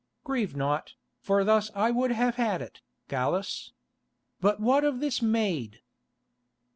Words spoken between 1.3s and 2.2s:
thus I would